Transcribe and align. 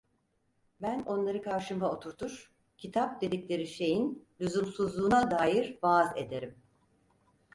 Ben 0.81 0.99
onları 0.99 1.41
karşıma 1.41 1.91
oturtur, 1.91 2.51
kitap 2.77 3.21
dedikleri 3.21 3.67
şeyin 3.67 4.27
lüzumsuzluğuna 4.41 5.31
dair 5.31 5.79
vaaz 5.83 6.11
ederim. 6.17 6.55